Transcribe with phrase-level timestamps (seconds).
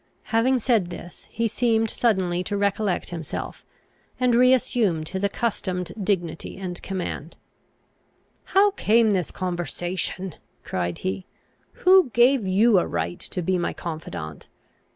[0.33, 3.63] Having said this, he seemed suddenly to recollect himself,
[4.19, 7.35] and re assumed his accustomed dignity and command.
[8.45, 10.33] "How came this conversation?"
[10.63, 11.27] cried he.
[11.85, 14.47] "Who gave you a right to be my confidant?